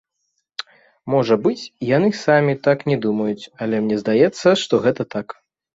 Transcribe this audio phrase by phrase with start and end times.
[1.15, 5.27] Можа быць, яны самі так не думаюць, але мне здаецца, што гэта так.